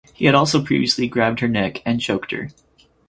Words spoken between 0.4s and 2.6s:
previously grabbed her neck and choked her.